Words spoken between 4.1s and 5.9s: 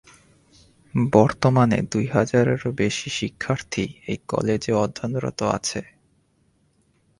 এ কলেজে অধ্যয়নরত আছে।